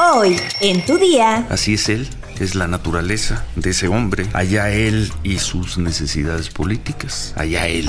[0.00, 1.44] Hoy, en tu día.
[1.50, 4.28] Así es él, es la naturaleza de ese hombre.
[4.32, 7.34] Allá él y sus necesidades políticas.
[7.36, 7.88] Allá él.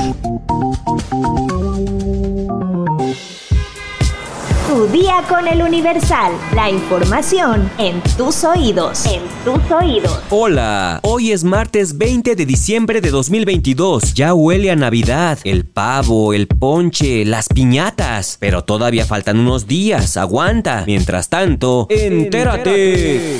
[4.70, 6.32] Tu día con el Universal.
[6.54, 9.04] La información en tus oídos.
[9.08, 10.22] En tus oídos.
[10.30, 14.14] Hola, hoy es martes 20 de diciembre de 2022.
[14.14, 15.40] Ya huele a Navidad.
[15.44, 18.38] El pavo, el ponche, las piñatas.
[18.40, 20.18] Pero todavía faltan unos días.
[20.18, 20.84] Aguanta.
[20.86, 23.40] Mientras tanto, entérate.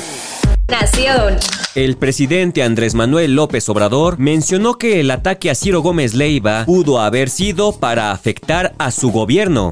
[0.68, 1.36] Nación.
[1.76, 6.98] El presidente Andrés Manuel López Obrador mencionó que el ataque a Ciro Gómez Leiva pudo
[6.98, 9.70] haber sido para afectar a su gobierno.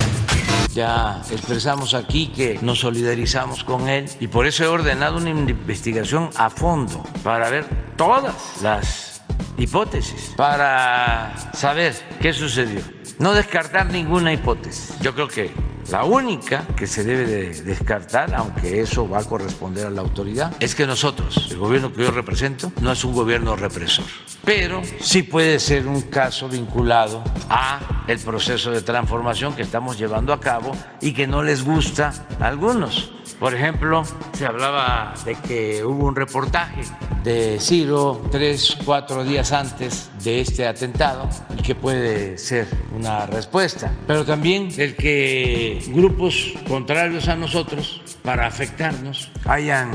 [0.78, 6.30] Ya expresamos aquí que nos solidarizamos con él y por eso he ordenado una investigación
[6.36, 7.64] a fondo para ver
[7.96, 9.20] todas las
[9.56, 12.80] hipótesis, para saber qué sucedió.
[13.19, 14.96] No descartar ninguna hipótesis.
[15.00, 15.50] Yo creo que
[15.91, 20.55] la única que se debe de descartar, aunque eso va a corresponder a la autoridad,
[20.61, 24.05] es que nosotros, el gobierno que yo represento, no es un gobierno represor,
[24.45, 30.33] pero sí puede ser un caso vinculado a el proceso de transformación que estamos llevando
[30.33, 33.12] a cabo y que no les gusta a algunos.
[33.39, 36.83] Por ejemplo, se hablaba de que hubo un reportaje
[37.22, 41.28] de Ciro tres, cuatro días antes de este atentado
[41.62, 43.92] que puede ser una respuesta.
[44.06, 49.92] Pero también el que grupos contrarios a nosotros, para afectarnos, hayan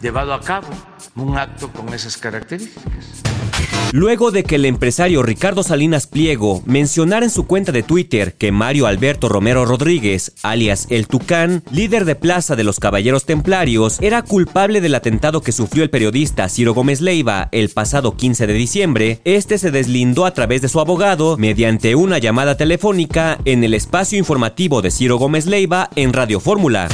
[0.00, 0.68] llevado a cabo
[1.16, 3.15] un acto con esas características.
[3.92, 8.52] Luego de que el empresario Ricardo Salinas Pliego mencionara en su cuenta de Twitter que
[8.52, 14.22] Mario Alberto Romero Rodríguez, alias El Tucán, líder de Plaza de los Caballeros Templarios, era
[14.22, 19.20] culpable del atentado que sufrió el periodista Ciro Gómez Leiva el pasado 15 de diciembre,
[19.24, 24.18] este se deslindó a través de su abogado mediante una llamada telefónica en el espacio
[24.18, 26.88] informativo de Ciro Gómez Leiva en Radio Fórmula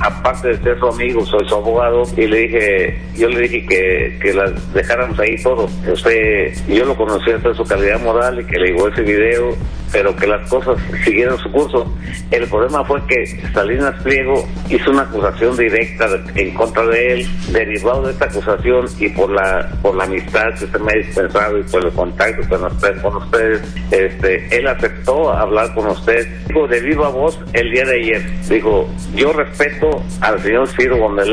[0.00, 4.18] aparte de ser su amigo, soy su abogado, y le dije, yo le dije que,
[4.20, 5.68] que las dejáramos ahí todo.
[5.90, 9.54] Usted, yo lo conocí hasta su calidad moral y que le llegó ese video
[9.94, 11.86] pero que las cosas siguieron su curso.
[12.32, 18.02] El problema fue que Salinas Pliego hizo una acusación directa en contra de él, derivado
[18.02, 21.62] de esta acusación y por la por la amistad que usted me ha dispensado y
[21.62, 23.62] por el contacto con usted, con ustedes,
[23.92, 26.26] este, él aceptó hablar con usted.
[26.48, 28.22] Dijo de viva voz el día de ayer.
[28.48, 31.28] Dijo, yo respeto al señor Ciro Gómez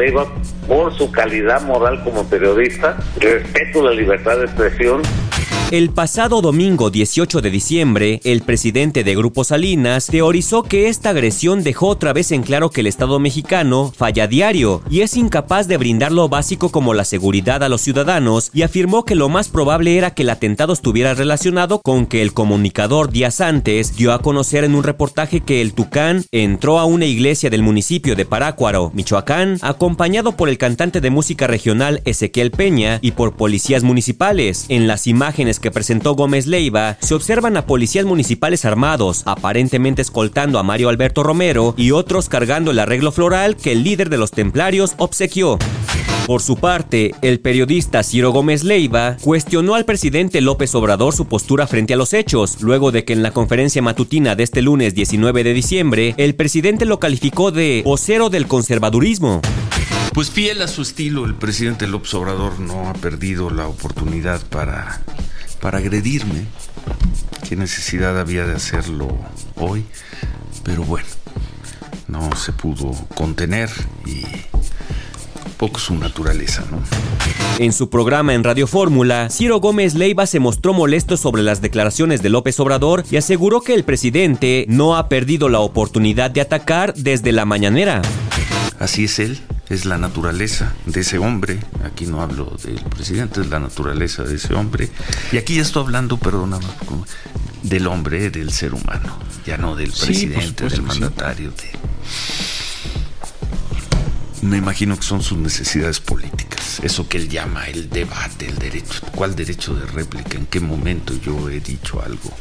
[0.67, 5.01] por su calidad moral como periodista, respeto la libertad de expresión
[5.71, 11.63] el pasado domingo 18 de diciembre, el presidente de Grupo Salinas teorizó que esta agresión
[11.63, 15.77] dejó otra vez en claro que el Estado mexicano falla diario y es incapaz de
[15.77, 19.97] brindar lo básico como la seguridad a los ciudadanos y afirmó que lo más probable
[19.97, 24.65] era que el atentado estuviera relacionado con que el comunicador días antes dio a conocer
[24.65, 29.57] en un reportaje que el Tucán entró a una iglesia del municipio de Parácuaro, Michoacán,
[29.61, 34.65] acompañado por el cantante de música regional Ezequiel Peña y por policías municipales.
[34.67, 40.59] En las imágenes que presentó Gómez Leiva, se observan a policías municipales armados, aparentemente escoltando
[40.59, 44.31] a Mario Alberto Romero y otros cargando el arreglo floral que el líder de los
[44.31, 45.57] templarios obsequió.
[46.27, 51.67] Por su parte, el periodista Ciro Gómez Leiva cuestionó al presidente López Obrador su postura
[51.67, 55.43] frente a los hechos, luego de que en la conferencia matutina de este lunes 19
[55.43, 59.41] de diciembre, el presidente lo calificó de vocero del conservadurismo.
[60.13, 65.01] Pues fiel a su estilo, el presidente López Obrador no ha perdido la oportunidad para
[65.61, 66.45] para agredirme.
[67.47, 69.17] ¿Qué necesidad había de hacerlo
[69.55, 69.85] hoy?
[70.63, 71.07] Pero bueno,
[72.07, 73.69] no se pudo contener
[74.05, 74.23] y
[75.57, 76.81] poco su naturaleza, ¿no?
[77.59, 82.23] En su programa en Radio Fórmula, Ciro Gómez Leiva se mostró molesto sobre las declaraciones
[82.23, 86.95] de López Obrador y aseguró que el presidente no ha perdido la oportunidad de atacar
[86.95, 88.01] desde la mañanera.
[88.79, 89.39] Así es él,
[89.71, 91.59] es la naturaleza de ese hombre.
[91.85, 94.89] Aquí no hablo del presidente, es la naturaleza de ese hombre.
[95.31, 96.59] Y aquí ya estoy hablando, perdón,
[97.63, 101.53] del hombre, del ser humano, ya no del presidente, del mandatario.
[104.41, 109.01] Me imagino que son sus necesidades políticas, eso que él llama el debate, el derecho.
[109.15, 110.37] ¿Cuál derecho de réplica?
[110.37, 112.35] ¿En qué momento yo he dicho algo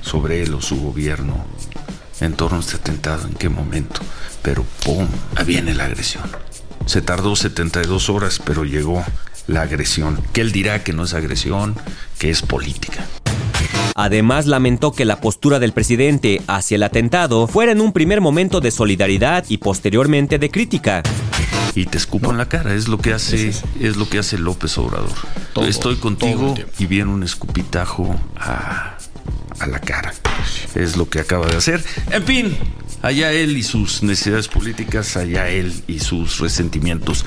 [0.00, 1.46] sobre él o su gobierno
[2.20, 3.28] en torno a este atentado?
[3.28, 4.00] ¿En qué momento?
[4.42, 5.06] Pero ¡pum!
[5.46, 6.24] Viene la agresión.
[6.86, 9.04] Se tardó 72 horas, pero llegó
[9.46, 10.20] la agresión.
[10.32, 11.74] Que él dirá que no es agresión,
[12.18, 13.06] que es política.
[13.94, 18.60] Además, lamentó que la postura del presidente hacia el atentado fuera en un primer momento
[18.60, 21.02] de solidaridad y posteriormente de crítica.
[21.74, 24.76] Y te escupo en la cara, es lo que hace, es, lo que hace López
[24.78, 25.12] Obrador.
[25.66, 28.96] Estoy contigo y viene un escupitajo a
[29.58, 30.12] a la cara.
[30.74, 31.82] Es lo que acaba de hacer.
[32.10, 32.56] En fin,
[33.02, 37.24] allá él y sus necesidades políticas, allá él y sus resentimientos.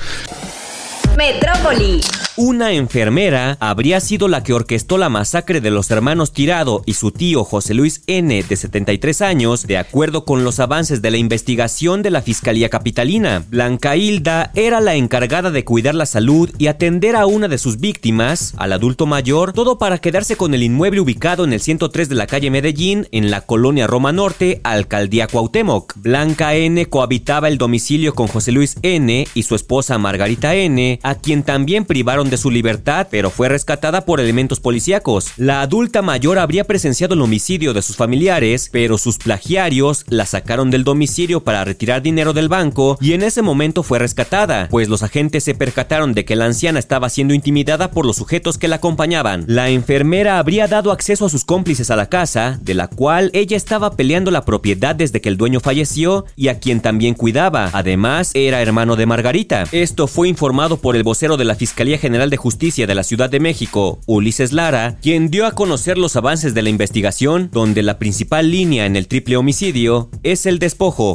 [1.16, 2.02] Metrópoli.
[2.38, 7.10] Una enfermera habría sido la que orquestó la masacre de los hermanos Tirado y su
[7.10, 12.02] tío José Luis N., de 73 años, de acuerdo con los avances de la investigación
[12.02, 13.42] de la Fiscalía Capitalina.
[13.48, 17.80] Blanca Hilda era la encargada de cuidar la salud y atender a una de sus
[17.80, 22.16] víctimas, al adulto mayor, todo para quedarse con el inmueble ubicado en el 103 de
[22.16, 25.94] la calle Medellín, en la colonia Roma Norte, alcaldía Cuauhtémoc.
[25.96, 26.84] Blanca N.
[26.84, 29.26] cohabitaba el domicilio con José Luis N.
[29.32, 34.04] y su esposa Margarita N., a quien también privaron de su libertad, pero fue rescatada
[34.04, 35.32] por elementos policíacos.
[35.36, 40.70] La adulta mayor habría presenciado el homicidio de sus familiares, pero sus plagiarios la sacaron
[40.70, 45.02] del domicilio para retirar dinero del banco y en ese momento fue rescatada, pues los
[45.02, 48.76] agentes se percataron de que la anciana estaba siendo intimidada por los sujetos que la
[48.76, 49.44] acompañaban.
[49.46, 53.56] La enfermera habría dado acceso a sus cómplices a la casa, de la cual ella
[53.56, 57.70] estaba peleando la propiedad desde que el dueño falleció y a quien también cuidaba.
[57.72, 59.64] Además, era hermano de Margarita.
[59.72, 63.28] Esto fue informado por el vocero de la Fiscalía General de Justicia de la Ciudad
[63.28, 67.98] de México, Ulises Lara, quien dio a conocer los avances de la investigación, donde la
[67.98, 71.14] principal línea en el triple homicidio es el despojo.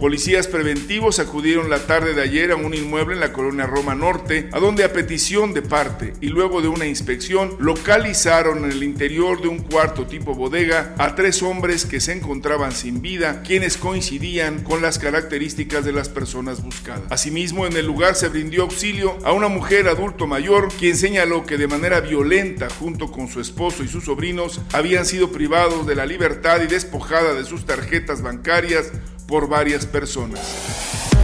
[0.00, 4.48] Policías preventivos acudieron la tarde de ayer a un inmueble en la colonia Roma Norte,
[4.50, 9.42] a donde a petición de parte y luego de una inspección localizaron en el interior
[9.42, 14.62] de un cuarto tipo bodega a tres hombres que se encontraban sin vida, quienes coincidían
[14.62, 17.02] con las características de las personas buscadas.
[17.10, 21.58] Asimismo, en el lugar se brindó auxilio a una mujer adulto mayor, quien señaló que
[21.58, 26.06] de manera violenta, junto con su esposo y sus sobrinos, habían sido privados de la
[26.06, 28.92] libertad y despojada de sus tarjetas bancarias
[29.30, 30.40] por varias personas.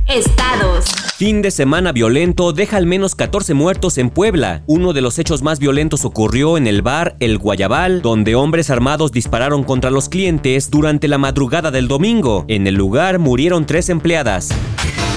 [0.07, 0.85] Estados.
[1.17, 4.63] Fin de semana violento deja al menos 14 muertos en Puebla.
[4.67, 9.11] Uno de los hechos más violentos ocurrió en el bar El Guayabal, donde hombres armados
[9.11, 12.45] dispararon contra los clientes durante la madrugada del domingo.
[12.47, 14.51] En el lugar murieron tres empleadas.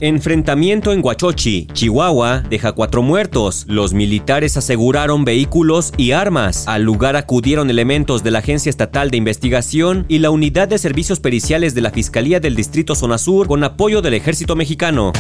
[0.01, 3.65] Enfrentamiento en Huachochi, Chihuahua, deja cuatro muertos.
[3.67, 6.65] Los militares aseguraron vehículos y armas.
[6.69, 11.19] Al lugar acudieron elementos de la Agencia Estatal de Investigación y la Unidad de Servicios
[11.19, 15.11] Periciales de la Fiscalía del Distrito Zona Sur con apoyo del Ejército Mexicano.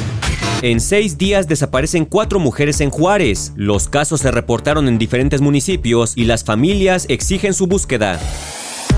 [0.61, 3.51] En seis días desaparecen cuatro mujeres en Juárez.
[3.57, 8.17] Los casos se reportaron en diferentes municipios y las familias exigen su búsqueda.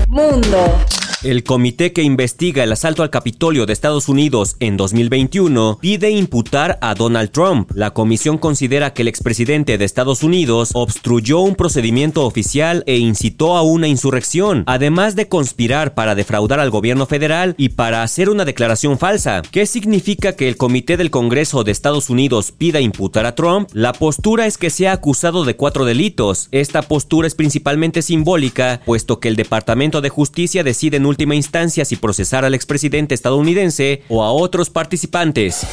[0.06, 0.78] Mundo.
[1.22, 6.78] El comité que investiga el asalto al Capitolio de Estados Unidos en 2021 pide imputar
[6.80, 7.70] a Donald Trump.
[7.76, 13.56] La comisión considera que el expresidente de Estados Unidos obstruyó un procedimiento oficial e incitó
[13.56, 18.44] a una insurrección, además de conspirar para defraudar al gobierno federal y para hacer una
[18.44, 19.42] declaración falsa.
[19.48, 23.68] ¿Qué significa que el comité del Congreso de Estados Unidos pida imputar a Trump?
[23.74, 26.48] La postura es que sea acusado de cuatro delitos.
[26.50, 31.84] Esta postura es principalmente simbólica, puesto que el Departamento de Justicia decide en última instancia
[31.84, 35.66] si procesar al expresidente estadounidense o a otros participantes.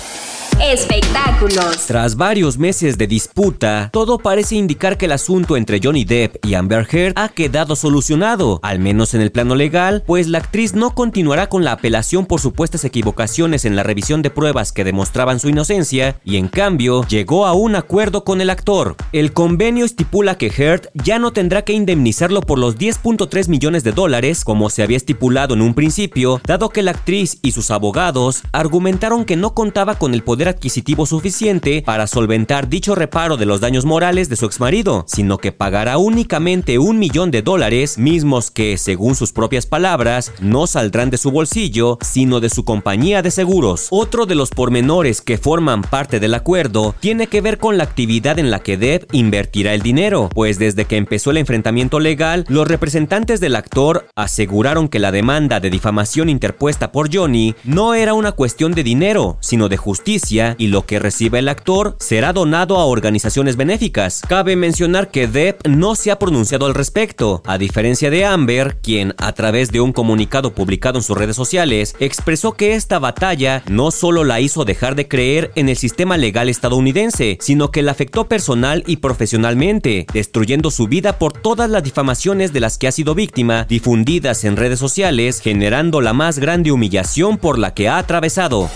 [0.62, 1.86] Espectáculos.
[1.88, 6.54] Tras varios meses de disputa, todo parece indicar que el asunto entre Johnny Depp y
[6.56, 10.94] Amber Heard ha quedado solucionado, al menos en el plano legal, pues la actriz no
[10.94, 15.48] continuará con la apelación por supuestas equivocaciones en la revisión de pruebas que demostraban su
[15.48, 18.98] inocencia y en cambio llegó a un acuerdo con el actor.
[19.14, 23.94] El convenio estipula que Heard ya no tendrá que indemnizarlo por los 10.3 millones de
[23.94, 28.44] dólares como se había estipulado en un principio, dado que la actriz y sus abogados
[28.52, 33.62] argumentaron que no contaba con el poder adquisitivo suficiente para solventar dicho reparo de los
[33.62, 38.77] daños morales de su exmarido, sino que pagará únicamente un millón de dólares, mismos que,
[38.77, 43.88] según sus propias palabras, no saldrán de su bolsillo, sino de su compañía de seguros.
[43.89, 48.39] Otro de los pormenores que forman parte del acuerdo tiene que ver con la actividad
[48.39, 52.68] en la que Depp invertirá el dinero, pues desde que empezó el enfrentamiento legal, los
[52.68, 58.32] representantes del actor aseguraron que la demanda de difamación interpuesta por Johnny no era una
[58.32, 62.86] cuestión de dinero, sino de justicia y lo que recibe el actor será donado a
[62.86, 64.22] organizaciones benéficas.
[64.27, 69.13] Cabe mencionar que Depp no se ha pronunciado al respecto, a diferencia de Amber, quien
[69.17, 73.91] a través de un comunicado publicado en sus redes sociales expresó que esta batalla no
[73.91, 78.27] solo la hizo dejar de creer en el sistema legal estadounidense, sino que la afectó
[78.27, 83.15] personal y profesionalmente, destruyendo su vida por todas las difamaciones de las que ha sido
[83.15, 88.69] víctima difundidas en redes sociales, generando la más grande humillación por la que ha atravesado.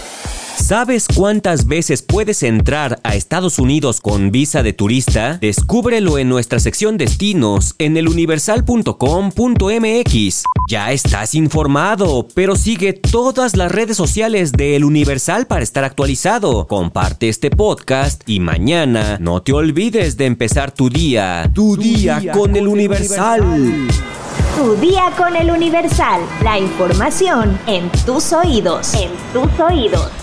[0.55, 5.37] ¿Sabes cuántas veces puedes entrar a Estados Unidos con visa de turista?
[5.41, 10.43] Descúbrelo en nuestra sección destinos en eluniversal.com.mx.
[10.69, 16.67] Ya estás informado, pero sigue todas las redes sociales de El Universal para estar actualizado.
[16.67, 22.55] Comparte este podcast y mañana no te olvides de empezar tu día, tu, día, con,
[22.55, 23.87] El Universal.
[24.55, 26.21] Tu día con el Universal.
[26.43, 28.93] La información en tus oídos.
[28.93, 30.22] En tus oídos.